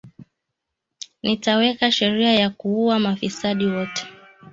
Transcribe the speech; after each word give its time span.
Nitaweka 1.23 1.91
sheria 1.91 2.33
ya 2.33 2.49
kuua 2.49 2.99
mafisadi 2.99 3.65
wote 3.65 4.05